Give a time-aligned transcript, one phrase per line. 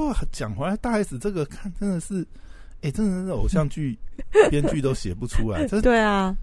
[0.00, 2.26] 过讲回来，大 S 这个看真的是，
[2.80, 3.98] 哎，真的是偶像剧
[4.48, 5.66] 编剧都写不出来。
[5.66, 6.34] 这对啊，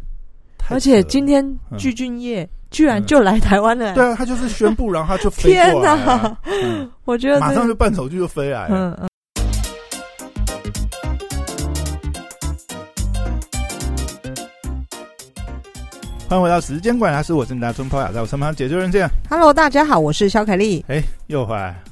[0.69, 6.37] 而且今天嗯具俊晔居然就来台湾了，对啊，他就是宣布，然后他就飞天过来啊、哪！
[6.45, 8.77] 嗯我觉得马上就半手剧就飞来了。
[8.77, 9.09] 嗯嗯。
[16.29, 19.09] 欢迎回到时间管家是我是你的春泡雅，在我身旁解救人见。
[19.29, 20.85] Hello，大家好，我是肖凯丽。
[20.89, 21.86] 哎，又回来哇！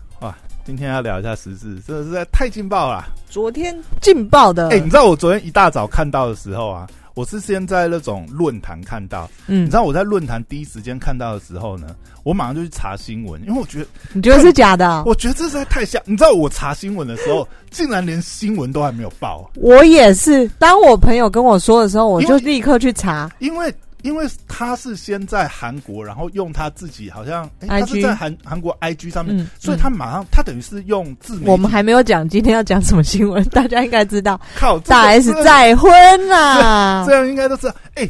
[0.66, 3.08] 今天要聊一下时事，真的是在太劲爆了啊。
[3.30, 9.30] 昨天劲爆的，哎、你知道我昨天一大早看到的时候啊，我是先在那种论坛看到。
[9.46, 15.04] 嗯你知，道我在论坛第一时间看到的时候呢，我马上就去查新闻，因为我觉得，你觉得是假的啊？
[15.06, 16.02] 我觉得这实在太像。
[16.04, 23.30] 你知道我查新闻的时候， 竟然连新闻都还没有报，我也是，当我朋友跟我说的时候，我就立刻去查。
[23.38, 23.72] 因为。
[24.06, 35.92] 因为他是先在韩国，然后用他自己好像，哎、他是在韩韩国 IG 上面，嗯，所以他马上他等于是用自媒体，我们还没有讲今天要讲什么新闻，大家应该知道，靠大 S 再婚
[36.28, 37.16] 啦这。
[37.16, 37.76] 样应该都知道。
[37.96, 38.08] 哎、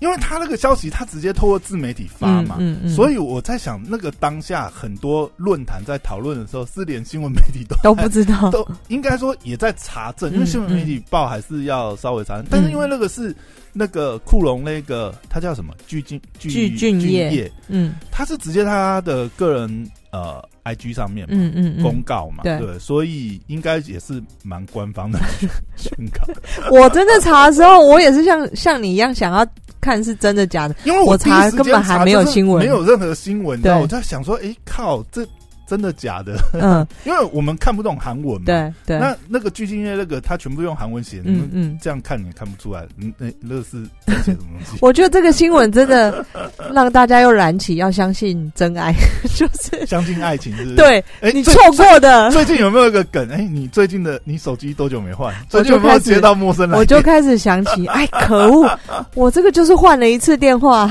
[0.00, 8.50] 因为他那个消息，他直接透过自媒体发嘛，嗯嗯所以我在想，那个当下很多论坛在讨论的时候，是连新闻媒体都 都不知道。
[8.52, 12.46] 都应该说也在查证，因为嗯新闻媒体报还是要稍微查证。
[12.50, 13.34] 但是因为那个是
[13.72, 15.74] 那个库隆那个他叫什么？
[15.86, 17.94] 具俊具具俊晔晔，嗯。
[18.10, 21.34] 他是直接他的个人呃 IG 上面嘛。
[21.36, 22.58] 嗯嗯嗯，公告嘛，对。
[22.58, 25.18] 对，所以应该也是蛮官方的
[25.76, 26.26] 宣告，
[26.70, 29.46] 我真的查的时候，我也是像像你一样想要
[29.80, 30.74] 看是真的假的。
[30.84, 35.26] 因为我查根本还没有新闻没有任何新闻，对我在想说，哎靠，这
[35.68, 36.36] 真的假的？
[36.54, 41.78] 嗯， 因为我们看不懂韩文嘛，对对，那那个巨星乐那个他全部用韩文写，嗯嗯。
[41.80, 44.78] 这样看你也看不出来，嗯，那那是在写什么东西？
[44.82, 46.24] 我觉得这个新闻真的
[46.72, 48.92] 让大家又燃起要相信真爱，
[49.36, 53.28] 就是相信爱情是不是？，对哎，你错过的，最近有没有一个梗？
[53.30, 55.34] 哎，你最近的你手机多久没换？
[55.50, 56.78] 最近有没有接到陌生来电？
[56.80, 58.78] 我就开始想起，哎，可恶，
[59.14, 60.90] 我这个就是换了一次电话。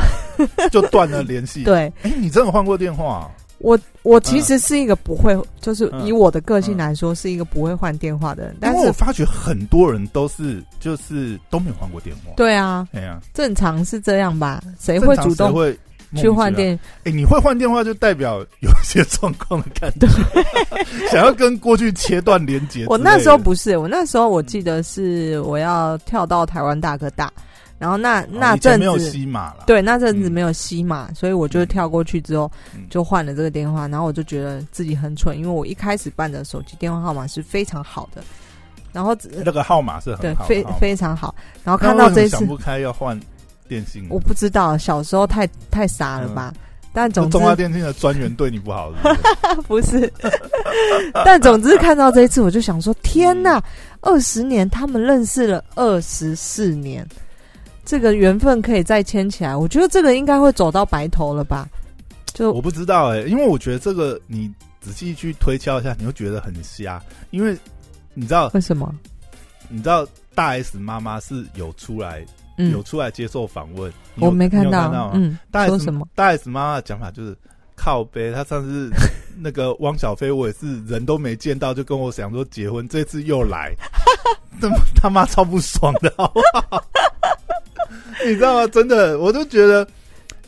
[0.72, 3.28] 就断了联系。，对哎，你真的换过电话啊？
[3.60, 8.56] 我，我其实是一个不会，就是嗯以我的个性来说，是一个不会换电话的人。
[8.60, 12.32] 但是，我发觉很多人都是就是都没有换过电话。
[12.36, 14.62] 对啊，哎呀，正常是这样吧？
[14.80, 15.80] 谁会主动谁会
[16.16, 16.54] 去换？
[16.54, 16.80] 电？
[17.04, 20.08] 哎、你会换电话就代表有一些状况的感觉，
[21.12, 22.86] 想要跟过去切断连接。
[22.88, 27.32] 我那时候，不是，我那时候我记得是我要跳到台湾大哥大，
[27.80, 29.12] 然后那那阵哦以前没有子。
[29.12, 29.64] 西马了。
[29.68, 30.32] 对，那阵子嗯。
[30.32, 32.82] 没有吸嘛，所以我就跳过去之后嗯。
[32.90, 38.24] 就换了这个电话，然后我就觉得自己很蠢，因为我一开始办的手机电话号码是非常好的，
[38.94, 43.20] 然后那个号码是对很好的非非常好，然后看到这一次想，不开要换
[43.68, 46.54] 电信，我不知道小时候太太傻了吧，
[46.94, 50.10] 但总之中华电信的专员对你不好是不是？
[50.10, 50.14] 不是，
[51.26, 53.62] 但总之看到这一次，我就想说，天呐，
[54.02, 57.06] 二十年，他们认识了二十四年，
[57.88, 61.66] 这个缘分可以再牵起来，我觉得这个应该会走到白头了吧？
[62.34, 67.58] 就我不知道哎、因为我觉得这个你仔细去推敲一下，你会觉得很瞎，因为
[68.14, 68.94] 你知道，为什么？
[69.70, 70.06] 你知道
[70.36, 72.20] 大 S 妈妈是有出来、
[72.58, 76.06] 有嗯，出来接受访问，我没看到，嗯，大 S 说什么？
[76.14, 77.36] 大 S 妈妈的讲法就是
[77.74, 78.92] 靠背，她上次
[79.40, 83.74] 那个汪小菲，我也是人都没见到，就跟我想说结婚，这次又来，
[84.60, 86.84] 他妈他妈超不爽的，好不好？
[88.26, 88.68] 你知道吗？
[88.68, 89.88] 真的，我都觉得，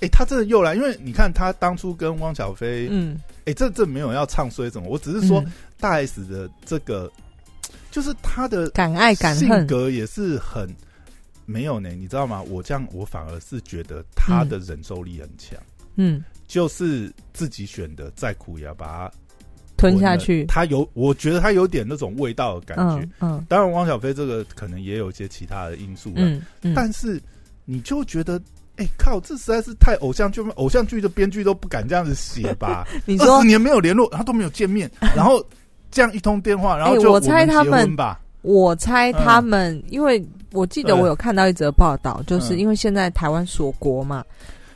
[0.02, 3.20] 哎、他真的又来，因为你看他当初跟汪小菲，嗯。
[3.46, 5.52] 哎、嗯，这这没有要唱衰什么，我只是说嗯。
[5.80, 7.10] 大 S 的这个，
[7.90, 10.70] 就是他的敢爱敢性恨，格也是很
[11.46, 12.42] 没有呢，你知道吗？
[12.44, 15.58] 我这样我反而是觉得他的忍受力很强，
[15.96, 19.12] 嗯，就是自己选的，再苦也要把它
[19.80, 23.04] 吞下去，他有，我觉得他有点那种味道的感觉。
[23.20, 27.22] 嗯嗯当然，汪小菲这个可能也有一些其他的因素，嗯嗯，但是
[27.66, 28.42] 你就觉得。
[28.82, 29.20] 哎、靠！
[29.20, 32.88] 这实在是太偶像剧，偶像剧的编剧都不敢这样子写吧？
[33.04, 35.46] 你说二十年没有联络，然后都没有见面，然后
[35.92, 38.22] 这样一通电话，然后我猜他们吧。
[38.42, 44.24] 我猜他们，因为我记得我有看到一则报道，就是嗯因为现在台湾锁国嘛，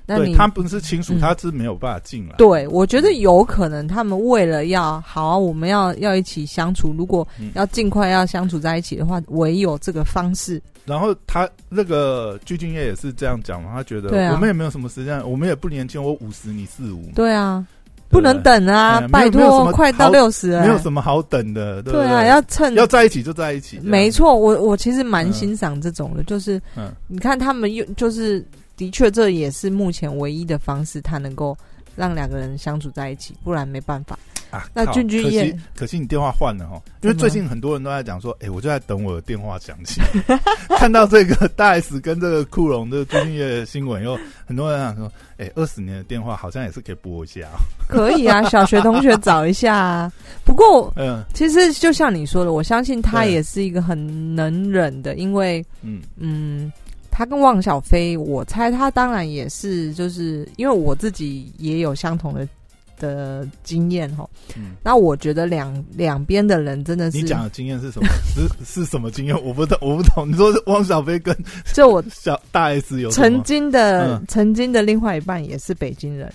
[0.06, 1.20] 那你对他不是亲属，嗯。
[1.20, 2.36] 他是没有办法进来。
[2.38, 7.52] 对我觉得有可能他们为了要好啊，我们要要一起相处，如果嗯。
[7.56, 10.62] 要尽快要相处在一起的话，唯有这个方式。
[10.86, 17.66] 然后他那个鞠婧祎也是这样讲嘛，他觉得我们也没有什么时间，我们也不年轻，我五十你四五，对啊，
[18.10, 25.32] 不能等啊，哎拜托，快到六十了、没有什么好等的，对啊，要趁要在一起就在一起，没，错，我我其实蛮嗯。
[25.32, 28.46] 欣赏这种的，就是嗯，你看他们又就是
[28.78, 31.58] 的确这也是目前唯一的方式，他能够
[31.96, 34.18] 让两个人相处在一起，不然没办法。
[34.50, 40.00] 啊，那俊俊君也惜可惜你电话换了哦，因为最近很多人都在讲说，哎、我就在等我的电话响起。
[40.78, 44.16] 看到这个大 S 跟这个库龙这个俊君的新闻又，
[44.46, 47.58] 很多人想说，哎、二十年的电话好像也是可以拨一下、哦。
[47.88, 50.14] 可以啊， 小学同学找一下啊。
[50.46, 56.72] 不过嗯其实就像你说的，我相信他也是一个很能忍的，因为嗯嗯，
[57.16, 62.48] 他跟汪小菲，我猜他当然也是，就是因为我自己也有相同的
[62.98, 64.28] 的经验哈。
[64.58, 68.08] 嗯，那我觉得两两边的人真的是，你讲的经验是什么？
[68.34, 69.44] 是是什么经验？
[69.46, 70.28] 我不懂，我不懂。
[70.28, 71.38] 你说是汪小菲跟
[71.72, 73.44] 就我小大 S 有曾？
[73.44, 76.34] 经的、嗯曾经的另外一半也是北京人。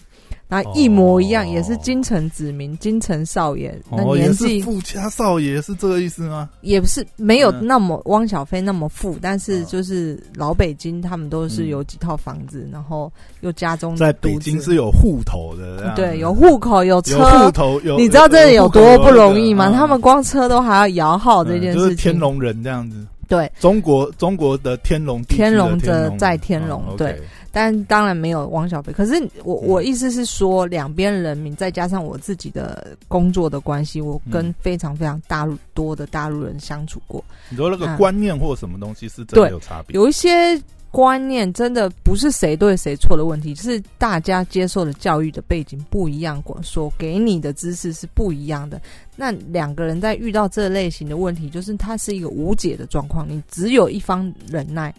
[0.49, 6.49] 那一模一样，哦也是京城子民、京城少爷，那年纪富家少爷，是这个意思吗？
[6.63, 13.13] 也不是没有嗯那么汪小菲那么富，但是哦就是老北京，他们都是嗯有几套房子，然后
[13.43, 19.71] 又家中在北京是有户头的，对有户口有有车户，头，有你知道这有多不容易吗？
[19.71, 22.13] 他们光车都还要摇号这件嗯就是事情。
[22.13, 22.97] 天龙人这样子。
[23.29, 28.93] 对，中国中国的天龙天龙天者在天龙哦对但当然没有汪小菲。
[28.93, 29.15] 可是
[29.45, 39.95] 我嗯我意思是说，两边人民再加上我自己的工作的关系，我跟嗯非常非常大陆多的大陆人相处过，你说那个嗯观念或什么东西是真的有差别？
[39.95, 40.61] 有一些
[40.91, 48.81] 观念真的不是谁对谁错的问题，是大家接受的教育的背景不一样，所给你的知识是不一样的。
[49.15, 54.95] 那两个人在遇到这类型的问题，就是它是一个无解的状况，你只有一方忍耐，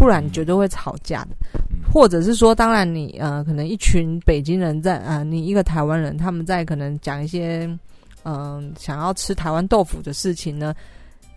[0.00, 1.36] 不然你绝对会吵架的。
[1.52, 7.68] 嗯或者是说，当然你呃，可能一群北京人在呃，你一个台湾人，他们在可能讲一些
[8.22, 10.72] 嗯、想要吃台湾豆腐的事情呢，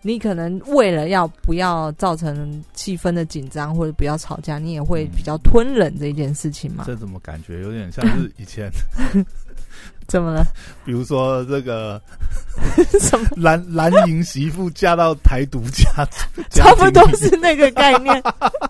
[0.03, 6.83] 你可能为了要不要造成气氛的紧张或者不要吵架，你也会比较吞忍这件事情嘛？
[6.85, 8.69] 这怎么感觉有点像是以前，
[10.07, 10.45] 怎么了？
[10.85, 11.99] 比如说这个
[12.99, 13.27] 什么？
[13.35, 16.05] 蓝蓝营媳妇嫁到台独家，
[16.49, 18.21] 家 差不多是那个概念，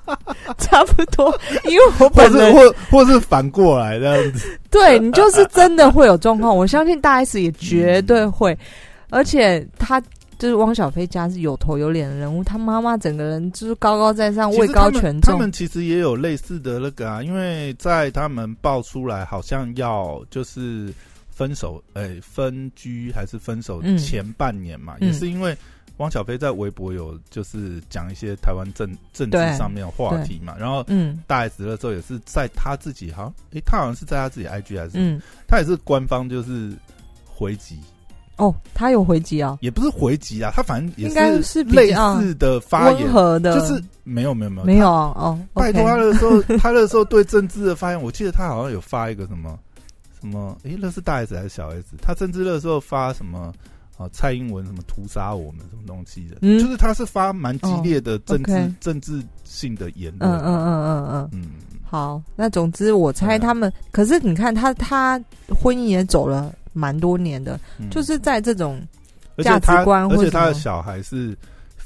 [0.57, 1.33] 差不多。
[1.65, 4.59] 因为我本人或或是反过来这样子。
[4.69, 8.57] 对你就是真的会有状况，我相信大 S 也绝对会，
[9.09, 10.01] 而且他
[10.39, 15.51] 就是汪小菲家是有头有脸的人物，他妈妈整个人就是高高在上，位高权重他们。
[15.51, 20.91] 其实也有类似的那个啊，因为在他们爆出来好像要就是
[21.33, 25.07] 分手，哎、分居还是分手嗯前半年嘛，嗯。
[25.07, 25.57] 也是因为
[25.97, 31.21] 汪小菲在微博有就是讲一些台湾政政治上面的话题嘛，然后嗯。
[31.27, 36.71] 大 S 的时候也是在他自己好像，诶、他好像是在他自己 IG 还是，嗯，他也是官方就是
[37.25, 37.77] 回击，
[38.37, 45.39] 哦，他有回击啊，也不是回击啊，他反正也应该是类似的发言，和的，就是没有没有没有没有哦。
[45.53, 49.57] 拜托他的时候，他的时候对政治的发言，我记得他好像有发一个什么
[50.23, 51.83] 什么，诶，那是大 S 还是小 S？
[52.01, 53.53] 他甚至那时候发什么
[53.97, 60.31] 啊，蔡英文什么屠杀我们什么东西的，嗯就是他是发蛮激烈的政治、政治性的言论。
[60.31, 61.49] 嗯嗯嗯嗯嗯，嗯
[61.83, 62.21] 好。
[62.35, 68.81] 那总之，我猜他们，可是你看他他婚姻也走了蛮多年的，嗯就是在这种
[69.43, 71.37] 价值观或而且他的小孩是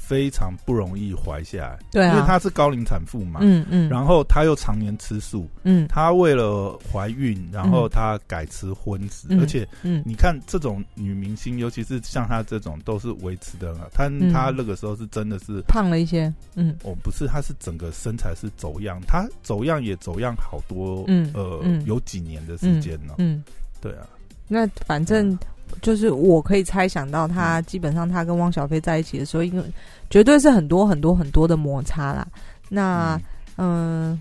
[0.08, 3.40] 非常不容易怀下来，对啊，因为她是高龄产妇嘛。
[3.42, 5.86] 嗯嗯，然后她又常年吃素，嗯。
[5.86, 10.02] 她为了怀孕，然后她改吃荤食，嗯而且嗯。
[10.06, 13.74] 你看这种女明星，尤其是像她这种，都是维持的。
[13.92, 14.32] 她嗯。
[14.32, 16.74] 她那个时候是真的是，胖了一些，嗯。
[16.84, 21.84] 哦，不是，她是整个身材是走样，她走样也走样好多，嗯呃，嗯。
[21.84, 23.16] 有几年的时间呢。
[23.18, 23.44] 嗯。
[23.82, 24.08] 对啊，
[24.48, 25.38] 那反正
[25.82, 29.62] 就是我可以猜想到，嗯他基本上他跟汪小菲在一起的时候，因为
[30.10, 32.26] 绝对是很多很多很多的摩擦啦。
[32.68, 33.20] 那
[33.56, 34.20] 嗯、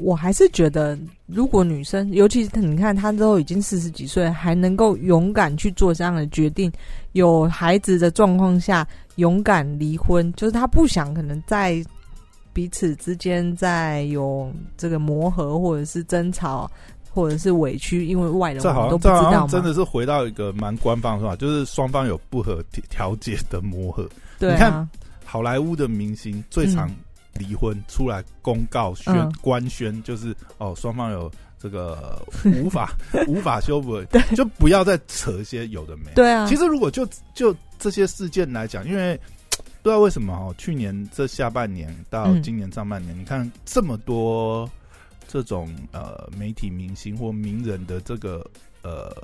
[0.00, 6.70] 我还是觉得，如果女生，尤其是你看她都已经四十几岁，还能够勇敢去做这样的决定，
[7.12, 11.82] 有孩子的状况下勇敢离婚，就是她不想可能在
[12.52, 16.70] 彼此之间再有这个磨合，或者是争吵，
[17.16, 24.06] 或者是委屈，因为外人这我们好像都不知道真的是回到一个蛮官方的说法，就是双方有不合调解的磨合。
[24.38, 24.86] 对你看啊，
[25.24, 26.90] 好莱坞的明星最常
[27.38, 29.32] 离婚，出来公告宣、嗯。
[29.40, 32.22] 官宣，就是哦，双方有这个
[32.62, 32.92] 无法
[33.26, 33.98] 无法修补，
[34.36, 36.16] 就不要再扯一些有的没的。
[36.16, 39.18] 对啊，其实如果就就这些事件来讲，因为
[39.82, 42.42] 不知道为什么哦，去年这下半年到嗯。
[42.42, 44.70] 今年上半年，你看这么多
[45.36, 48.42] 这种呃媒体明星或名人的这个
[48.82, 49.14] 呃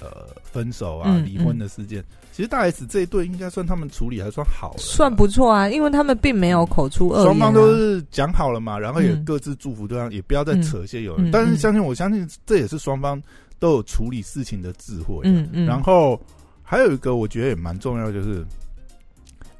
[0.00, 11.26] 呃分手啊、嗯离婚的事件，其实大 S 这一对应该算他们处理还算好了，算不错啊，因为他们并没有口出恶言、啊，双方都是讲好了嘛，然后也嗯各自祝福对方，也不要再扯一些有人。
[11.26, 13.22] 嗯嗯但是相信我相信这也是双方
[13.60, 15.20] 都有处理事情的智慧。
[15.22, 15.48] 嗯。
[15.52, 16.20] 嗯，然后
[16.64, 18.44] 还有一个我觉得也蛮重要，就是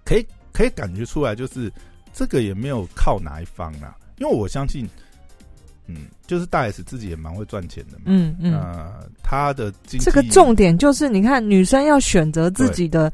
[0.04, 1.72] 可以可以感觉出来，就是
[2.12, 4.88] 这个也没有靠哪一方啊，因为我相信，
[5.94, 13.12] 嗯，就是大 S 自己也蛮会赚钱的嘛，嗯嗯，呃，他的经济这个重点就是，你看女生要选择自己的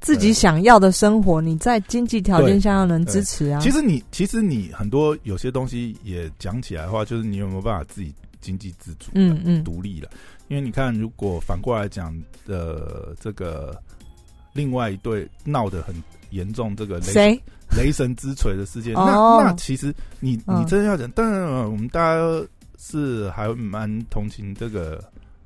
[0.00, 3.60] 自己想要的生活，你在经济条件下要能支持啊。
[3.60, 10.08] 其实你其实你很多有些东西也讲起来的话，就是你有没有办法自己经济自主，嗯嗯独立了？
[10.48, 12.14] 因为你看，如果反过来讲
[12.46, 13.76] 的这个
[14.52, 15.94] 另外一对闹得很
[16.30, 17.38] 严重，这个谁？
[17.76, 19.38] 雷神之锤的事件，哦。
[19.40, 20.60] 那那其实你嗯。
[20.60, 22.20] 你真的要讲，当然呃我们大家
[22.78, 25.02] 是还蛮同情这个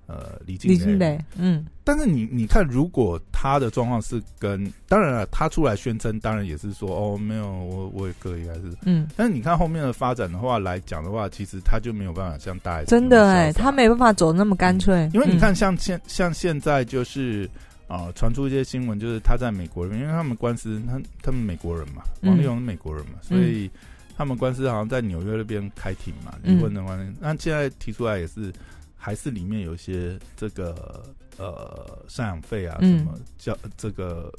[0.07, 1.65] 呃李静李金磊，嗯。
[1.85, 15.41] 但是你你看，如果他的状况是跟，当然了，他出来宣称，当然也是说哦，没有，我我也可以，还是，嗯，但是你看后面的发展的话来讲的话，其实他就没有办法像大 S 真的哎、哎，他没办法走那么干脆，因为你嗯。
[15.41, 17.51] 看像现像现在就是
[17.93, 23.71] 啊，呃传出一些新闻，就是他在美国，因为他们官司，他他们美国人嘛，嗯王力宏是美国人嘛，所以
[24.17, 28.51] 他们官司好像在纽约那边开庭嘛，离婚的话，那现在提出来也是
[28.97, 31.05] 还是里面有一些这个
[31.37, 32.99] 呃赡养费啊嗯。
[32.99, 34.33] 什么叫这个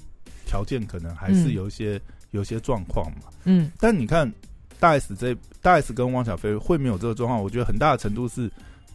[0.45, 1.99] 条件可能还是有一些
[2.31, 3.71] 有一些状况嘛，嗯。
[3.79, 4.31] 但你看
[4.79, 8.49] 大 S 这大 S 跟汪小菲会没有这个状况，我觉得很大的程度是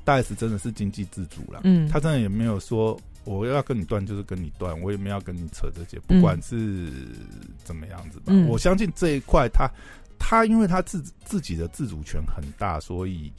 [0.04, 2.98] 大 S 真的是经济自主了，嗯，他真的也没有说
[3.28, 6.16] 我要跟你断就是跟你断，我也没有要跟你扯这些，嗯。
[6.16, 6.90] 不管是
[7.62, 8.24] 怎么样子吧。
[8.28, 8.48] 嗯。
[8.48, 9.68] 我相信这一块他
[10.18, 13.30] 他因为他自自己的自主权很大，所以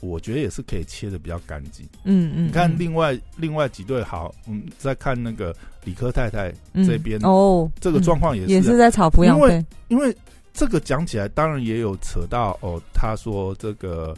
[0.00, 1.86] 我觉得也是可以切的比较干净。
[2.04, 5.54] 嗯嗯，你看嗯另外另外几对好，我们再看那个
[5.84, 6.84] 理科太太嗯。
[6.84, 10.16] 这边哦，这个嗯状况也是啊、也是在炒抚养因为费，因为
[10.52, 14.16] 这个讲起来，当然也有扯到哦，他说这个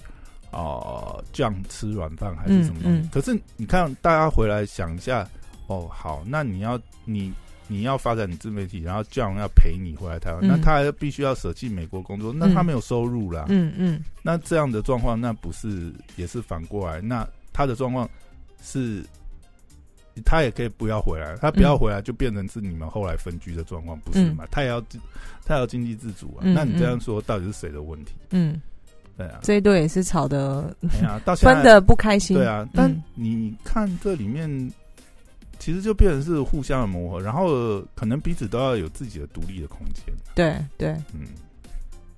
[0.53, 2.99] 哦酱吃软饭还是什么东西。
[2.99, 5.29] 嗯嗯可是你看，大家回来想一下，
[5.67, 7.33] 哦，好，那你要你
[7.67, 13.47] 你要发展你自媒体，然后酱要陪你回来台湾，嗯那他还必须要舍弃美国工作，那他没有收入啦。
[13.49, 17.01] 嗯嗯那这样的状况，那不是也是反过来？
[17.01, 18.09] 那他的状况
[18.63, 19.05] 是。
[20.27, 24.45] 他也可以不要回来，他不要回来就变成是你们后来分居的状况，不是嘛？
[24.51, 24.99] 他也要自
[25.43, 26.41] 他也要经济自主啊。
[26.43, 28.13] 嗯那你这样说，到底是谁的问题？
[28.29, 28.61] 嗯，
[29.17, 34.49] 对啊，这一对也是吵的哎呀， 到现在分的不开心，对啊，但嗯你看这里面，
[35.59, 40.05] 其实就变成是互相的磨合，然后可能彼此都要有自己的独立的空间。
[40.35, 41.27] 对对，嗯，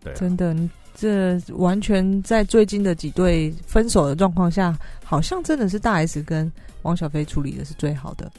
[0.03, 0.57] 对啊，真的，
[0.95, 6.51] 这完全在最近的几对分手的状况下，好像真的是大 S 跟
[6.83, 8.31] 汪小菲处理的是最好的。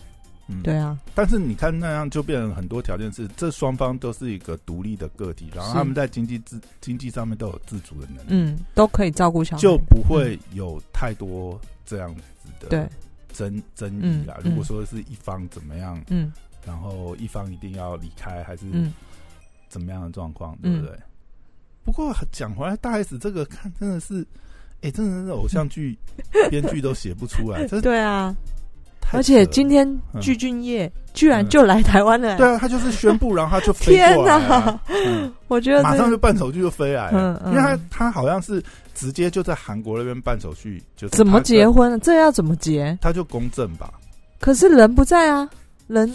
[0.47, 0.61] 嗯。
[0.63, 12.21] 对啊，但是你看那样就变成很多条件是，这双方都是一个独立的个体，然后他们在经济自经济上面都有自主的能力，嗯，都可以照顾小孩，就不会有太多这样子
[12.59, 12.87] 的对，
[13.33, 14.37] 争争议啦。
[14.43, 16.31] 嗯如果说是一方怎么样，嗯。
[16.65, 18.91] 然后一方一定要离开，还是嗯。
[19.67, 20.97] 怎么样的状况，对不对？
[21.83, 24.25] 不过讲回来，大 S 这个看真的是，
[24.81, 25.97] 哎、真的是偶像剧
[26.49, 28.54] 编剧都写不出来，这对啊，太
[29.11, 35.31] 而且今天嗯具俊晔居然就来台湾了，对啊，他就是宣布，然后他就飞天过来啊、哪！
[35.47, 38.61] 我觉得马上就办手续就飞来了，嗯嗯因为他他好像是
[38.93, 41.97] 直接就在韩国那边办手续，就是怎么结婚？
[42.01, 42.97] 这要怎么结？
[43.01, 43.93] 他就公证吧。
[44.39, 45.49] 可是人不在啊，
[45.87, 46.07] 人，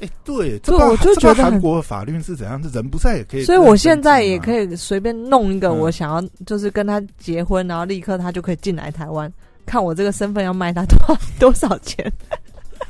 [0.00, 3.44] 哎、对，这对不知道我就觉得韩国的法律是怎样，是人不在也可以。
[3.44, 4.74] 所以我现在也可以。
[4.74, 9.32] 随便弄一个，嗯我想要就是跟他结婚，然后立刻他就可以进来台湾，
[9.66, 12.10] 看我这个身份要卖他多少多少钱。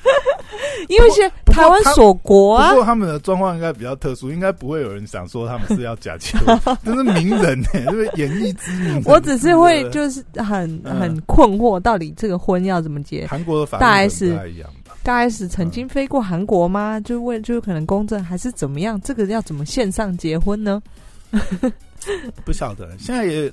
[0.89, 9.03] 因为现在台湾锁国啊不，过他们的状况应该比较特殊，应该不会有人想说他们是要假结婚， 真是名人呢、因为演艺之名。
[9.05, 13.27] 我只是会就是很嗯很困惑，到底这个婚要怎么结？
[13.27, 14.39] 韩国的法律大 S？
[15.03, 16.99] 大 S 曾经飞过韩国吗？
[17.01, 18.99] 就为就是可能公证还是怎么样？
[19.03, 20.83] 这个要怎么线上结婚呢？
[22.45, 23.53] 不晓得，现在也，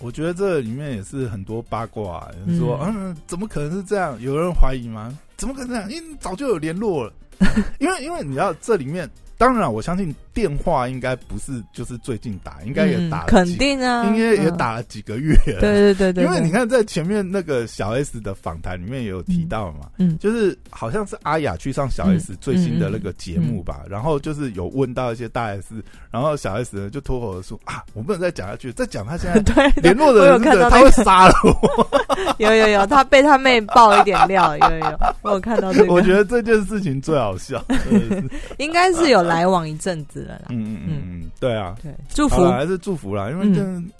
[0.00, 4.20] 我觉得这里面也是很多八卦、啊人说，嗯嗯怎么可能是这样？
[4.20, 5.16] 有人怀疑吗？
[5.36, 5.90] 怎么可能这样？
[5.90, 7.12] 因为早就有联络了，
[7.78, 15.60] 因为因为你知道这里面，当然我相信电话应该不是就是最近打，应该也嗯打了几，肯定啊，应该也嗯打了几个月了。
[15.60, 31.86] 对对对对，对因为你看，在前面那个小 S 的访谈里面也有提到嘛，嗯就是好像是阿雅去上小 S 最新的那个节目吧，然后就是有问到一些大 S，然后小 S 呢就脱口而出啊，我不能再讲下去，再讲他现在 对联络的人是谁他会杀了我。
[32.38, 37.62] 有有有，他被他妹爆一点料，有有有，我有看到这个，我觉得这件事情最好笑。
[38.58, 40.46] 应该是有来往一阵子了啦。
[40.50, 43.92] 嗯嗯嗯嗯，对啊，对，祝福，还是祝福啦，因为嗯真的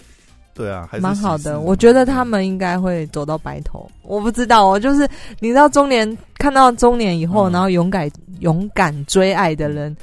[0.53, 1.59] 对啊，还是蛮好的。
[1.59, 3.89] 我觉得他们应该会走到白头。
[4.03, 5.07] 我不知道，我就是
[5.39, 8.09] 你知道，中年看到中年以后，嗯然后勇敢
[8.39, 9.95] 勇敢追爱的人，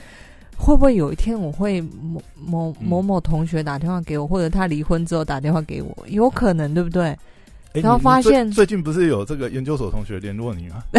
[0.57, 7.17] 会不会有一天我会某某嗯某某同学打电话给我，或者他离婚之后打电话给我，有可能对不对？
[7.75, 10.83] 然后发现最近不是有这个研究所同学联络你吗？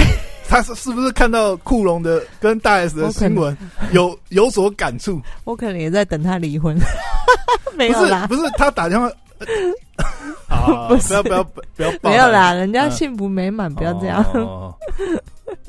[0.50, 3.56] 他是是不是看到库龙的跟大 S 的新闻
[3.94, 5.22] 有有所感触？
[5.46, 6.76] 我可能也在等他离婚，
[7.78, 9.08] 没不有啦，不是，他打电话。
[10.50, 14.22] 啊，不要不要不要没有啦，人家嗯幸福美满，不要这样。
[14.34, 14.76] 哦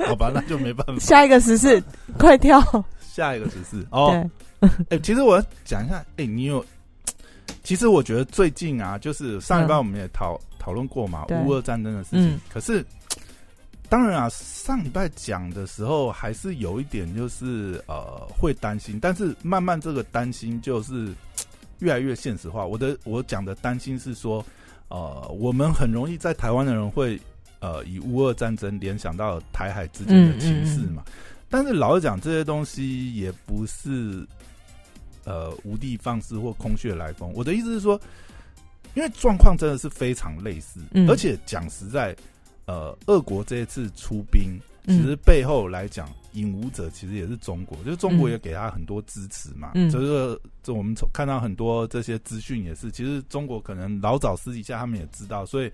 [0.07, 0.95] 好吧，那就没办法。
[0.99, 1.83] 下一个十四，
[2.19, 2.61] 快跳！
[3.13, 4.27] 下一个十四哦，
[4.61, 6.65] 对，哎、其实我要讲一下，哎、你有，
[7.63, 12.31] 其实我觉得最近啊，就是上一班我们也讨讨论过嘛，对乌俄战争的事情。
[12.31, 12.85] 嗯可是，
[13.91, 21.13] 当然啊，上礼拜讲的时候，还是有一点就是呃会担心，但是慢慢这个担心就是
[21.81, 22.65] 越来越现实化。
[22.65, 24.47] 我的我讲的担心是说，
[24.87, 27.21] 呃，我们很容易在台湾的人会
[27.59, 31.03] 呃以乌俄战争联想到台海之间的情势嘛。
[31.49, 34.25] 但是老实讲，这些东西也不是
[35.25, 37.33] 呃无的放矢或空穴来风。
[37.35, 38.01] 我的意思是说，
[38.95, 42.15] 因为状况真的是非常类似，嗯而且讲实在，
[42.71, 49.73] 呃，俄国这一次出兵，其嗯实背后来讲，引武者其实也是中国，就是中国嗯也给他很多支持嘛。
[49.75, 55.73] 嗯这个这我们从看到很多这些资讯也是，其实中国可能老早私底下他们也知道，所以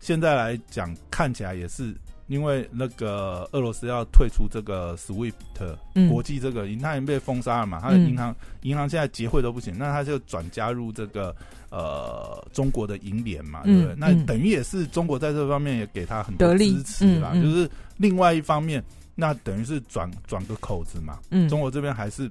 [0.00, 1.94] 现在来讲看起来也是。
[2.28, 6.08] 因为那个俄罗斯要退出这个 SWIFT 嗯。
[6.08, 11.34] 国际这个，它已经被封杀了嘛，它的嗯银行银行现在结汇都不行，那它就转加入这个
[11.70, 13.94] 呃中国的银联嘛，对不对？
[13.96, 18.82] 那等于也是中国在这方面也给他很多支持啦，就是另外一方面，
[19.14, 21.48] 那等于是转转个口子嘛，嗯。
[21.48, 22.30] 中国这边还是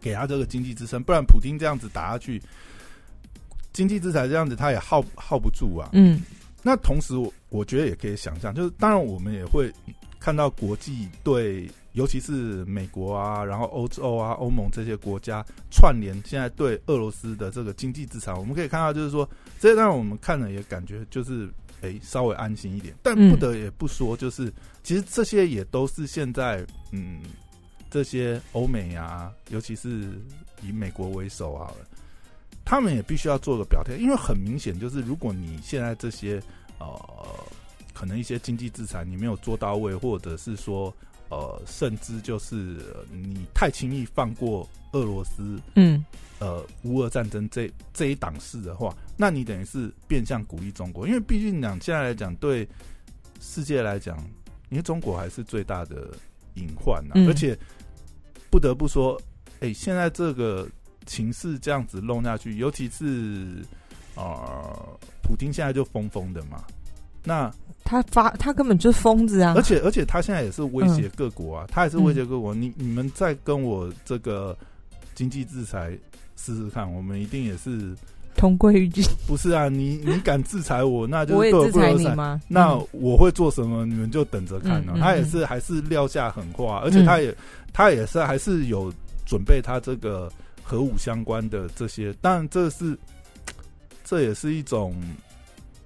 [0.00, 2.42] 给他这个经济支撑，不然普京这样子打下去，
[3.72, 5.90] 经济制裁这样子他也耗耗不住啊。
[5.92, 6.20] 嗯
[6.62, 9.72] 那同时我，我觉得也可以想象，就是当然我们也会
[10.20, 22.94] 看到国际对，尤其是美国啊，然后欧洲啊、欧盟这些国家串联，现在对俄罗斯的这个经济制裁，我们可以看到，就是说，这些当然我们看了也感觉就是，哎、稍微安心一点。
[23.02, 24.52] 但不得也不说，就是、
[24.84, 27.20] 其实这些也都是现在，嗯，
[27.90, 30.08] 这些欧美啊，尤其是
[30.62, 31.72] 以美国为首啊，
[32.64, 36.42] 他们也必须要做个表态，因为很明显就是，如果你现在这些
[36.78, 36.86] 呃，
[37.92, 40.94] 可能一些经济制裁你没有做到位，或者是说
[41.28, 46.04] 呃，甚至就是呃你太轻易放过俄罗斯嗯。
[46.38, 52.68] 呃乌俄战争这这一档事的话，那你等于是变相鼓励中国，因为毕竟讲现在来讲，对
[53.40, 54.18] 世界来讲，
[54.68, 56.08] 因为中国还是最大的
[56.54, 57.28] 隐患啊，嗯。
[57.28, 57.56] 而且
[58.50, 59.22] 不得不说，
[59.60, 60.68] 哎、现在这个
[61.06, 63.64] 情势这样子弄下去，尤其是
[64.14, 66.62] 呃，普京现在就疯疯的嘛，
[67.24, 67.50] 那
[67.84, 69.62] 他发他根本就是疯子啊而！
[69.62, 74.56] 且而且他现在也是威胁各国啊，他也是威胁各国，你你们再跟我这个
[75.14, 75.90] 经济制裁
[76.36, 77.94] 试试看，我们一定也是
[78.36, 79.68] 同归于尽，不是啊？
[79.68, 81.92] 你你敢制裁我， 那就我也制裁。
[81.92, 82.40] 你吗？
[82.48, 83.84] 那嗯我会做什么？
[83.84, 87.34] 你们就等着看呢、嗯嗯他也是还是撂下狠话，而且他也、
[87.72, 88.92] 他也是还是有
[89.26, 90.30] 准备他这个
[90.72, 92.98] 核武相关的这些，当然这是
[94.04, 94.94] 这也是一种，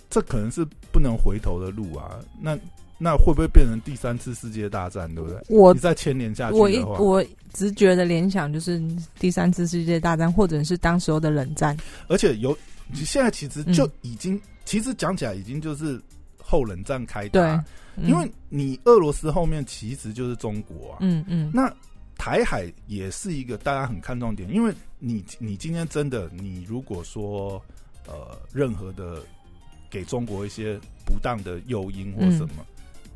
[0.08, 2.20] 这可能是不能回头的路啊。
[2.40, 2.56] 那
[2.98, 5.12] 那会不会变成第三次世界大战？
[5.12, 5.42] 对不对？
[5.48, 8.80] 我你再牵连下去我一我直觉的联想就是
[9.18, 11.76] 第三次世界大战，或者是当时候的冷战。
[12.06, 12.56] 而且有
[12.94, 16.00] 现在其实嗯就已经，其实讲起来已经就是
[16.40, 17.64] 后冷战开对打，，
[17.96, 20.98] 嗯因为你俄罗斯后面其实就是中国啊。
[21.00, 21.70] 嗯嗯那
[22.18, 27.62] 台海也是一个大家很看重的点，因为你你今天真的你如果说
[28.06, 29.22] 呃任何的
[29.90, 32.66] 给中国一些不当的诱因或什么，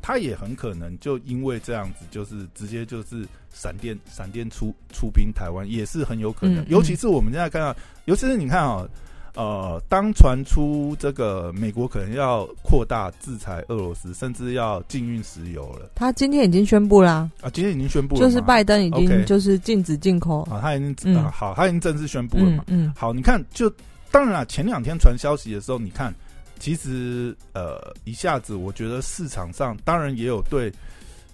[0.01, 6.63] 他也很可能就因为这样子，就是直接就是闪电闪电出出兵台湾，也是很有可能。
[6.63, 8.87] 嗯嗯尤其是我们现在看到，尤其是你看啊、
[9.33, 17.49] 呃，当传出这个美国可能要扩大制裁俄罗斯，甚至要禁运石油了他今天已经宣布啦、啊！
[17.49, 20.41] 今天已经宣布了，就是拜登已 OK 经就是禁止进口。
[20.51, 22.65] 啊，他已经、嗯啊好，他已经正式宣布了嘛。
[22.67, 23.71] 嗯嗯好，你看，就
[24.11, 26.13] 当然了，前两天传消息的时候，你看，
[26.59, 30.69] 其实呃，一下子我觉得市场上当然也有对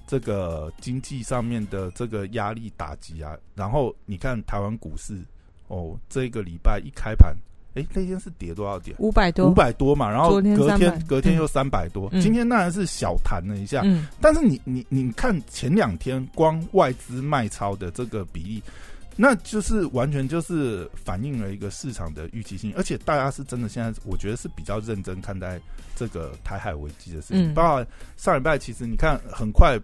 [0.06, 3.36] 这个经济上面的这个压力打击啊。
[3.56, 5.20] 然后你看台湾股市
[5.68, 7.36] 哦，这个礼拜一开盘，
[7.78, 8.96] 哎，那天是跌多少点？
[9.00, 12.20] 五百多，五百多嘛，然后隔天隔天又三百多，嗯。
[12.20, 14.08] 今天当然是小弹了一下，嗯。
[14.20, 18.64] 但是你你你看前两天光外资卖超的这个比例，
[19.16, 25.60] 那就是完全就是反映了一个市场的预期性，而且大家是真的现在，我觉得是比较认真看待
[25.96, 27.52] 这个台海危机的事情。
[27.52, 27.54] 嗯。
[27.54, 27.86] 包括
[28.16, 29.80] 上礼拜，其实你看很快，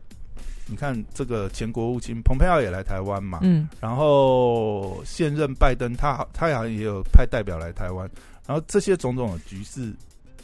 [0.65, 3.67] 你看这个前国务卿蓬佩奥也来台湾嘛，嗯。
[3.81, 8.09] 然后现任拜登他好他好像也有派代表来台湾，
[8.47, 9.93] 然后这些种种的局势，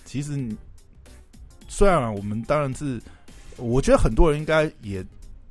[0.03, 0.37] 其实
[1.67, 3.01] 虽然我们当然是，
[3.57, 5.05] 我觉得很多人应该也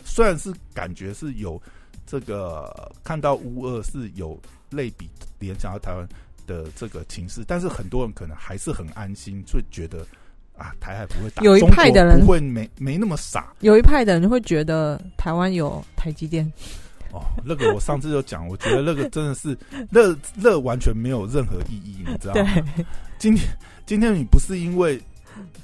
[0.05, 1.61] 虽然是感觉是有
[2.07, 4.39] 这个看到乌俄是有
[4.71, 5.09] 类比
[5.39, 6.07] 联想到台湾
[6.47, 10.07] 的这个情势，但是很多人可能还是很安心，就觉得
[10.59, 13.53] 啊台海不会打，有一派的人不会没没那么傻。
[13.61, 16.45] 有一派的人会觉得台湾有台积电，
[17.13, 19.57] 哦，那个我上次就讲，我觉得那个真的是，
[19.89, 20.01] 那
[20.35, 22.65] 那完全没有任何意义，你知道对吗？，
[23.19, 23.49] 今天
[23.87, 25.01] 今天你不是因为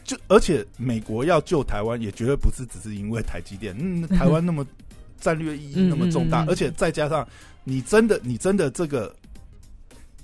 [0.05, 4.65] 就，而且美国要救台湾，也绝对不是只是因为台积电，嗯，台湾那么
[5.21, 7.27] 战略意义那么重大，嗯嗯嗯嗯而且再加上
[7.65, 9.15] 你真的你真的这个。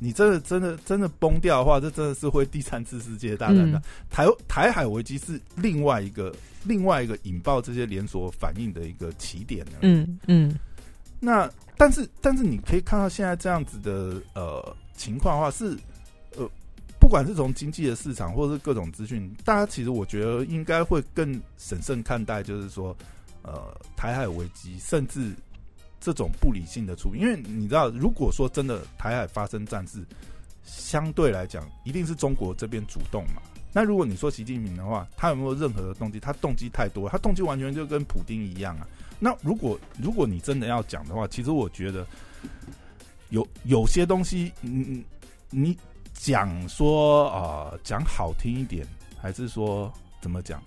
[0.03, 3.79] 你真的真的真的崩掉的话，这真的是会第三次世界大战的。
[3.79, 6.35] 嗯台台海危机是另外一个
[6.65, 9.73] 另外一个引爆这些连锁反应的一个起点呢。
[9.83, 10.59] 嗯嗯
[11.21, 15.77] 那但是但是你可以看到现在这样子的呃情况的话是
[16.37, 16.49] 呃，
[16.99, 22.97] 不管是从经济的市场或者是各种资讯，大家其实我觉得应该会更审慎看待，就是说
[23.43, 25.33] 呃台海危机，甚至
[26.01, 30.03] 这种不理性的处理，因为你知道，如果说真的台海发生战事，
[30.65, 33.43] 相对来讲一定是中国这边主动嘛。
[33.73, 36.19] 那如果你说习近平的话，他有没有任何的动机？
[36.19, 38.89] 他动机太多，他动机完全就跟普丁一样啊。
[39.19, 42.05] 那如果如果你真的要讲的话，其实我觉得
[43.29, 45.05] 有有些东西，嗯，
[45.51, 45.77] 你
[46.15, 48.87] 讲说啊，讲、好听一点，
[49.21, 50.61] 还是说怎么讲？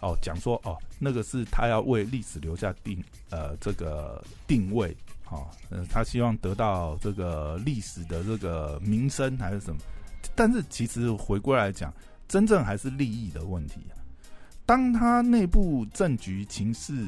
[0.00, 4.94] 哦，讲说哦，那个是他要为历史留下定呃这个定位，
[5.30, 9.80] 哦、呃，他希望得到这个历史的这个名声还是什么？
[10.34, 11.92] 但是其实回归来讲，
[12.28, 13.96] 真正还是利益的问题、啊。
[14.66, 17.06] 当他内部政局情势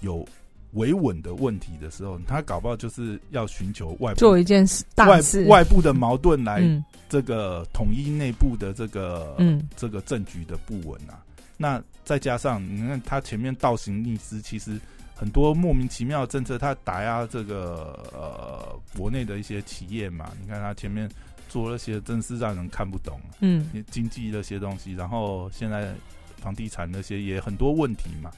[0.00, 0.26] 有
[0.72, 11.22] 维稳的问题的时候，他搞不好就是要寻求外部做一件事大外事，外部的矛盾来嗯这个统一内部的这个、嗯这个政局的不稳啊。
[11.62, 14.80] 那再加上你看他前面倒行逆施，其实
[15.14, 20.32] 很多莫名其妙的政策，他打压这个呃国内的一些企业嘛。
[20.40, 21.06] 你看他前面
[21.50, 25.92] 做那些真是让人看不懂，嗯经济那些东西，然后现在
[26.38, 28.30] 房地产那些也很多问题嘛。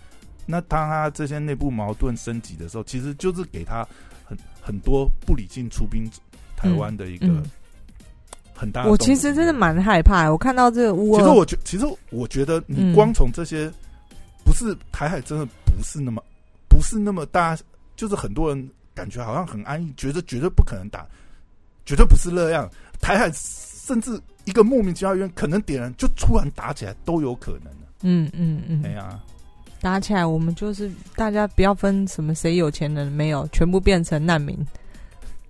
[0.44, 3.86] 那当他这些内部矛盾升级的时候，其实就是给他
[4.24, 6.10] 很很多不理性出兵
[6.56, 7.44] 台湾的一个嗯
[8.62, 8.96] 很大的我。
[8.96, 13.68] 其实真的蛮害怕，我看到这个乌，其实我觉，其实我觉得你嗯光从这些，
[14.44, 16.22] 不是台海真的不是那么
[16.68, 17.58] 不是那么大，
[17.96, 21.04] 就是很多人感觉好像很安逸，觉得绝对不可能打，
[21.84, 22.70] 绝对不是那样。
[23.00, 27.72] 台海甚至一个莫名其妙原因可能点燃就突然打起来都有可能。
[28.04, 29.20] 嗯嗯嗯哎，呀，
[29.80, 34.56] 打起来我们就是大家不要分什么谁有钱人没有，全部变成难民。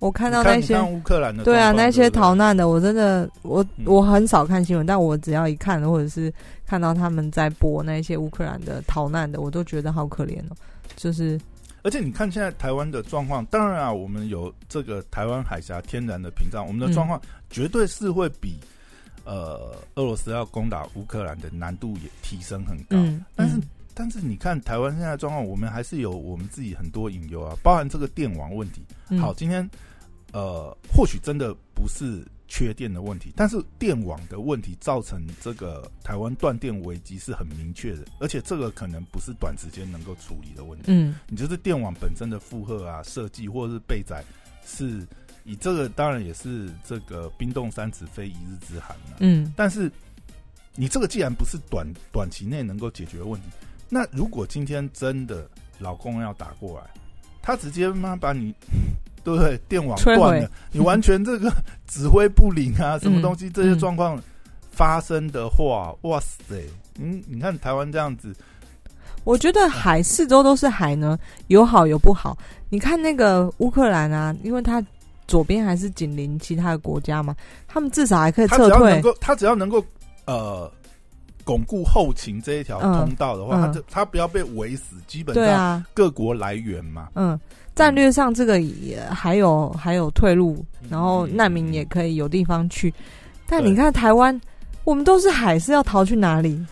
[0.03, 6.31] 我看到那些乌克兰的对啊，那些逃难的，我真的我嗯我很少看新闻，但我只要一看或者是
[6.65, 10.55] 看到他们在播那些乌克兰的逃难的，我都觉得好可怜哦。
[10.97, 11.39] 就是
[11.83, 18.57] 而且你看现在台湾的状况，当然啊，我们有这个台湾海峡天然的屏障，我们的状况绝对是会比
[19.23, 22.97] 呃俄罗斯要攻打乌克兰的难度也提升很高。
[22.97, 23.63] 嗯，但是嗯
[23.95, 28.81] 但是你看台湾现在状况，我们还是有我们自己很多隐忧啊，包含这个电网问题。
[29.09, 29.69] 嗯好，今天
[30.33, 40.85] 呃，或许真的不是缺电的问题，但是电网的问题造成这个台湾断电危机是很明确的，而且这个可能不是短时间能够处理的问题。
[40.87, 44.23] 嗯你就是电网本身的负荷啊、设计或者是备载，
[44.65, 45.07] 是
[45.43, 49.17] 以这个当然也是这个冰冻三尺非一日之寒啊。
[49.19, 49.91] 嗯但是
[50.75, 53.47] 你这个既然不是短短期内能够解决的问题，
[53.87, 56.89] 那如果今天真的老公要打过来，
[57.41, 58.51] 他直接妈把你。
[59.23, 59.57] 对不对？
[59.69, 61.51] 电网断了，你完全这个
[61.87, 64.21] 指挥不灵啊，什么嗯东西这些状况
[64.71, 66.63] 发生的话，哇塞！
[66.99, 68.35] 嗯，你看台湾这样子，
[69.23, 72.37] 我觉得海四周都是海呢，有好有不好。
[72.69, 74.83] 你看那个乌克兰啊，因为它
[75.27, 77.35] 左边还是紧邻其他的国家嘛，
[77.67, 78.89] 他们至少还可以他只撤退。
[78.89, 79.83] 要能够，他只要能够
[80.25, 80.71] 呃
[81.43, 87.39] 巩固后勤这一条嗯通道的话，嗯他就他不要被围死，基本上各国来源嘛，嗯，
[87.75, 92.93] 战略上这个也还有还有退路，嗯然后难民也可以有地方去。
[93.47, 94.39] 但你看台湾，
[94.83, 96.63] 我们都是海，是要逃去哪里？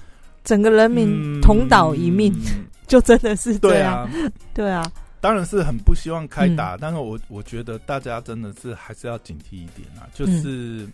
[0.44, 2.34] 整个人民嗯同岛一命，
[2.88, 3.58] 就真的是。
[3.60, 4.10] 对啊，
[4.54, 10.10] 对啊，当然是很不希望开打，但是我我觉得大家真的是还是要警惕一点啊。
[10.14, 10.88] 就是，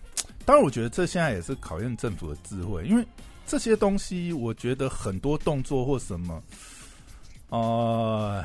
[0.45, 3.05] 当然，我觉得这现在也是考验政府的智慧，因为
[3.45, 6.43] 这些东西，我觉得很多动作或什么，
[7.49, 8.43] 呃，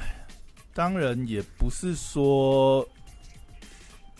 [0.74, 2.86] 当然也不是说，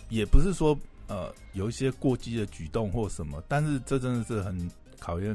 [0.09, 5.35] 也不是说呃有一些过激的举动或什么，但是这真的是很考验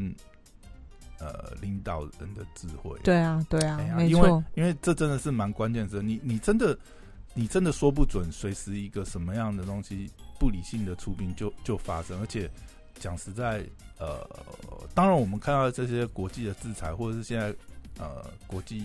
[1.19, 2.97] 呃领导人的智慧。
[3.03, 6.77] 对啊，对啊因为因为这真的是蛮关键的，你你真的
[7.33, 12.49] 你真的说不准，随时一个什么样的东西不理性的出兵就就发生，而且
[12.99, 13.63] 讲实在，
[13.97, 14.27] 呃，
[14.93, 17.53] 当然我们看到这些国际的制裁，或者是现在
[17.99, 18.83] 呃国际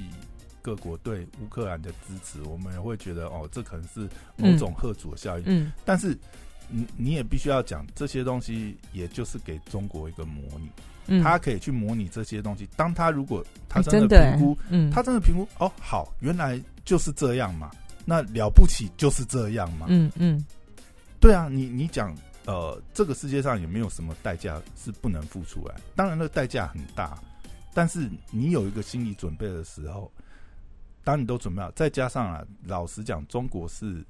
[0.63, 6.17] 各国对乌克兰的支持，我们也会觉得哦，这可能是某种贺主的效应，嗯，但是。
[6.75, 10.71] 你你也必须要讲这些东西，也就是给中国一个模拟，
[11.07, 12.67] 嗯，他可以去模拟这些东西。
[12.77, 14.57] 当他如果他哎真的评估
[14.91, 17.71] 他真的评估哦，好，原来就是这样嘛，
[18.07, 19.85] 那了不起就是这样嘛。
[19.91, 20.43] 嗯嗯。
[21.21, 27.19] 对啊，你你讲呃，这个世界上也没有什么代价是不能付出来，当然那个代价很大，
[27.75, 30.11] 但是你有一个心理准备的时候，
[31.05, 34.05] 当你都准备好，再加上啊，老实讲，中国是。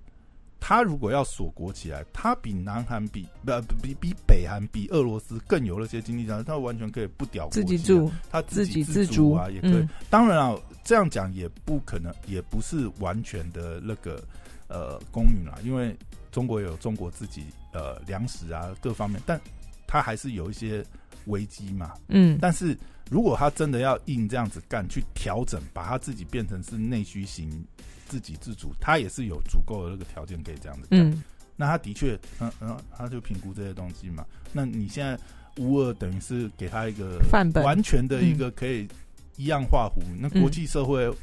[0.64, 9.72] 他如果要锁国起来，他比南韩比不比比北韩比俄罗斯更有那些经济上，他完全可以不屌自己住，他自己自自足啊，也可以。
[9.72, 14.22] 嗯当然啊，这样讲也不可能，也不是完全的那个
[14.68, 15.96] 呃公允啦，因为
[16.30, 19.40] 中国有中国自己呃粮食啊各方面，但
[19.84, 20.86] 它还是有一些
[21.26, 21.94] 危机嘛。
[22.06, 22.78] 嗯，但是
[23.12, 27.62] 如果他真的要硬这样子干，去调整，把他自己变成是内需型、
[28.06, 30.98] 自给自足，他也是有足够的那个条件可以这样子干。
[30.98, 31.22] 嗯
[31.54, 34.24] 那他的确，嗯嗯，他就评估这些东西嘛。
[34.52, 35.16] 那你现在
[35.58, 38.88] 乌二等于是给他一个范本完全的一个可以
[39.36, 40.00] 一样画弧。
[40.18, 41.14] 那国际社会，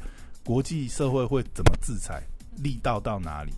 [0.44, 2.22] 国际社会会怎么制裁？
[2.58, 3.52] 力道到哪里？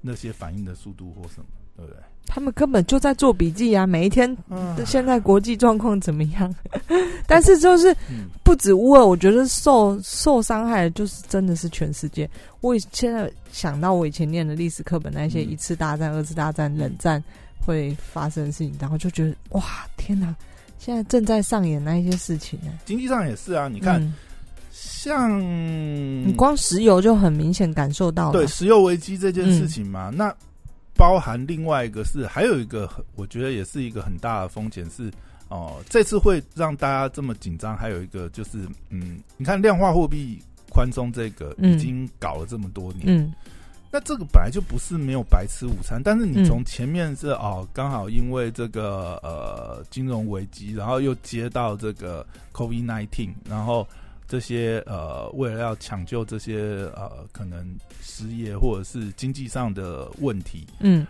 [0.00, 2.02] 那些反应的速度或什么，对不对？
[2.30, 6.54] 他们根本就在做笔记啊，每一天嗯现在国际状况怎么样？
[7.26, 12.28] 但是就是嗯不止乌尔，我觉得受受伤害的就是真的是全世界。
[12.60, 17.22] 我以现在想到我以前念的历史课本那些嗯一次大战、二次大战、冷战
[17.64, 19.62] 会发生的事情，然后就觉得哇，
[19.96, 20.34] 天哪！
[20.78, 23.66] 现在正在上演那一些事情呢、经济上也是啊。
[23.68, 24.14] 你看，嗯
[24.70, 28.32] 像你光石油就很明显感受到了。
[28.32, 30.32] 对石油危机这件事情嗯嘛，那
[30.98, 35.08] 包含另外一个是，还有一个很我觉得也是一个很大的风险是，
[35.48, 41.72] 哦、这次会让大家这么紧张，还有一个就是，嗯，你看量化货币宽松这个嗯。
[41.72, 43.32] 已经搞了这么多年，嗯。
[43.90, 46.44] 那这个本来就不是没有白吃午餐，但是你嗯。
[46.44, 53.86] 从前面是哦，刚好因为这个呃金融危机，然后又接到这个 COVID nineteen，然后
[54.28, 61.06] 这些呃为了要抢救这些呃可能失业或者是经济上的问题，嗯。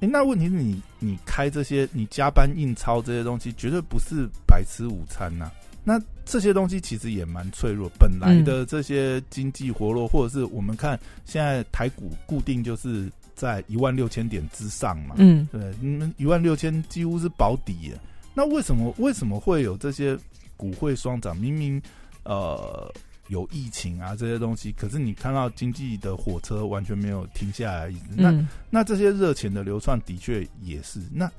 [0.00, 5.50] 诶，那问题是你你开这些你加班印钞这些东西，绝对不是白吃午餐呐、
[5.82, 15.48] 那这些东西其实也蛮脆弱，本来的这些经济活络，或者是我们看现在台股固定就是在一万六千点之上嘛，嗯。
[15.50, 17.98] 对，你们一万六千几乎是保底耶。
[18.34, 20.14] 那为什么为什么会有这些
[20.58, 21.34] 股汇双涨？
[21.38, 21.80] 明明
[22.26, 22.92] 呃
[23.28, 27.92] 有疫情啊这些东西，可是你看到经济的火车完全没有停下来。
[28.16, 31.30] 那嗯那这些热钱的流窜的确也是，那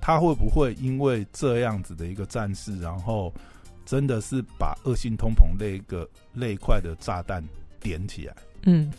[0.00, 3.32] 他会不会因为这样子的一个战事，然后
[3.84, 7.42] 真的是把恶性通膨那个那一块的炸弹
[7.80, 8.34] 点起来？
[8.62, 8.90] 嗯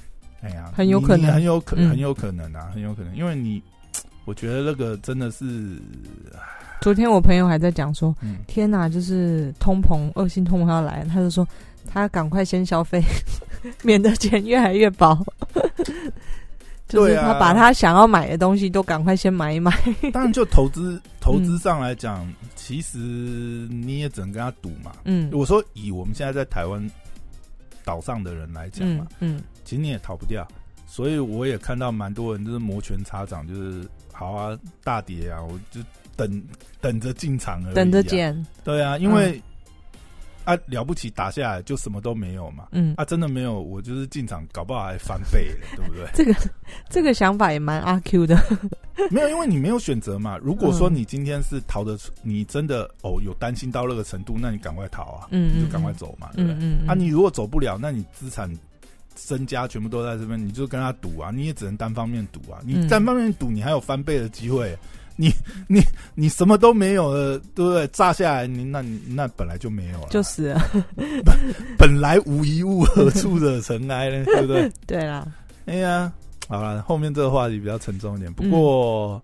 [0.41, 3.61] 哎呀，很有可能很有可嗯很有可能啊，很有可能，因为你，
[4.27, 5.79] 我觉得那个真的是，
[6.81, 11.47] 昨天我朋友还在讲说，嗯，天哪，就是通膨，恶性通膨要来了，他就说
[11.87, 13.01] 他赶快先消费，
[13.83, 15.17] 免得钱越来越薄。
[16.89, 19.71] 就是他把他想要买的东西都赶快先买一买。
[20.11, 24.91] 当然就投资投资上来讲，其实你也只能跟他赌嘛。
[25.05, 26.85] 嗯我说以我们现在在台湾
[27.85, 30.47] 岛上的人来讲嘛嗯，嗯其实你也逃不掉，
[30.85, 33.83] 所以我也看到蛮多人就是摩拳擦掌，就是
[34.17, 35.79] 好啊，大跌啊，我就
[36.15, 36.43] 等
[36.81, 38.01] 等着进场而已、啊，等着。
[38.01, 38.45] 捡。
[38.63, 39.41] 对啊，因为、
[40.43, 42.67] 啊了不起打下来就什么都没有嘛。
[42.71, 46.07] 嗯，啊，真的没有，我就是进场，搞不好还翻倍了， 对不对？
[46.13, 46.33] 这个
[46.89, 48.35] 这个想法也蛮阿 Q 的。
[49.11, 50.37] 没有，因为你没有选择嘛。
[50.41, 56.55] 如果说嗯你今天是逃得出，你真的哦有担心到那个程度，那你赶快逃啊，嗯嗯你就赶快走嘛，对不对？
[56.61, 58.49] 嗯嗯啊，你如果走不了，那你资产
[59.17, 62.59] 身家全部都在这边，你就跟他赌啊，你也只能单方面赌啊。
[62.63, 64.77] 你嗯单方面赌，你还有翻倍的机会。
[65.19, 65.31] 你
[65.67, 65.81] 你
[66.13, 67.87] 你什么都没有了，对不对？
[67.87, 70.61] 炸下来，你那你那本来就没有了，就死了。
[71.75, 74.23] 本来无一物，何处惹尘埃呢？
[74.25, 74.71] 对不对？
[74.85, 75.25] 对啦，
[75.65, 76.11] 哎呀，
[76.47, 78.31] 好了，后面这个话题比较沉重一点。
[78.31, 79.19] 不过，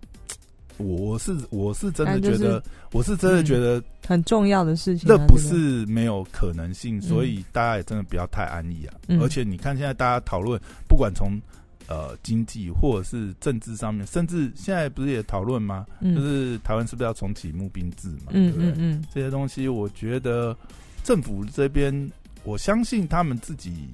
[0.77, 5.17] 我是我是真的觉得，我是真的觉得很重要的事情这啊。
[5.17, 8.95] 这个不是没有可能性，所以大家也真的不要太安逸啊。
[9.07, 11.39] 嗯而且你看，现在大家讨论，不管从
[11.87, 15.85] 呃经济或者是政治上面，甚至现在不是也讨论吗？
[16.01, 18.31] 嗯就是台湾是不是要重启募兵制嘛？
[18.31, 18.69] 嗯对不对？
[18.71, 20.55] 嗯嗯这些东西，我觉得
[21.03, 22.11] 政府这边，
[22.43, 23.87] 我相信他们自己，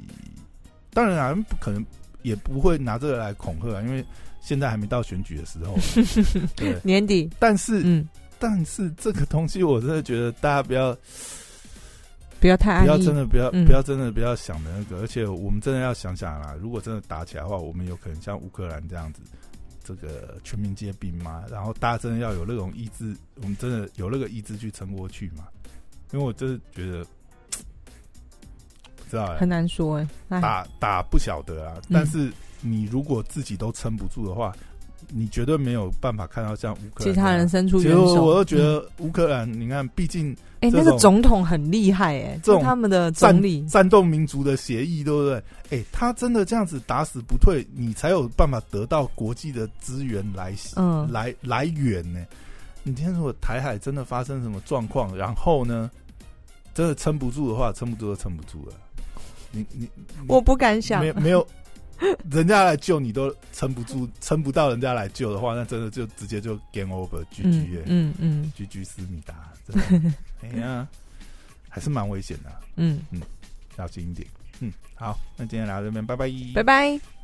[0.91, 1.85] 当然啊，不可能
[2.21, 4.03] 也不会拿这个来恐吓啊，因为
[4.41, 5.77] 现在还没到选举的时候。
[6.55, 10.95] 对，年底，但是、嗯，但是这个东西，我真的觉得大家不要
[12.39, 13.15] 不要太不要真。
[13.15, 19.21] 的不要、嗯不要真的不要想的那个，而且我们真的要想想啦，如果真的打起来的话，我们有可能像乌克兰这样子。
[19.81, 25.47] 这个全民皆兵嘛，然后大家真的要有那种意志，我们真的有那个意志去撑过去嘛？
[26.11, 27.03] 因为我真的觉得，
[28.95, 34.53] 不知道欸很难说哎、哎，打打不晓得啊，但是你如果自己都撑不住的话，
[35.07, 37.47] 你绝对没有办法看到像乌克兰其他人。
[37.47, 45.41] 伸出援手，其实我都觉嗯，得乌克兰，你看，毕竟哎、那个总统很厉害哎、这种他们的战总理，战斗民族的协议，对不对？
[45.71, 52.19] 哎、他真的这样子打死不退，你才有办法得到国际的资源来、嗯来来源呢。
[52.83, 55.89] 你今天如果台海真的发生什么状况，然后呢，
[56.73, 58.73] 真的撑不住的话，撑不住就撑不住了。
[59.51, 61.45] 你你你我不敢想没，没有，
[62.31, 68.53] 人家来救你都撑不住，撑不到人家来救的话，那真的就直接就 game over，GG 嗯耶、嗯嗯。
[68.57, 70.87] GG 思密达，真的， 哎呀，
[71.67, 73.01] 还是蛮危险的啊、嗯，
[73.75, 74.27] 小心一点。
[74.61, 77.18] 嗯，好，那今天聊到这边，拜拜，拜拜。